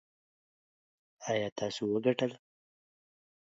ایا 1.29 1.49
تاسو 1.57 1.81
وګټل؟ 1.93 2.31